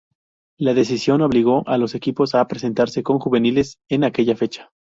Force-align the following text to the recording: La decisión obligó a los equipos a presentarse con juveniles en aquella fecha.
La 0.57 0.73
decisión 0.73 1.21
obligó 1.21 1.61
a 1.67 1.77
los 1.77 1.93
equipos 1.93 2.33
a 2.33 2.47
presentarse 2.47 3.03
con 3.03 3.19
juveniles 3.19 3.77
en 3.87 4.03
aquella 4.03 4.35
fecha. 4.35 4.71